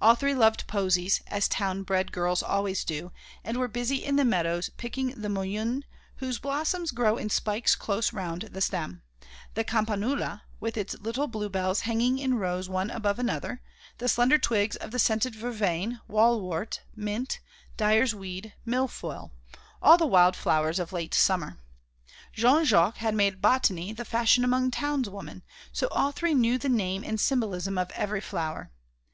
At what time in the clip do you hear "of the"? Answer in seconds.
14.76-14.98